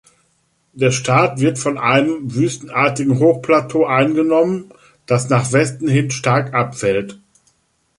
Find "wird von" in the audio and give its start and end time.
1.41-1.77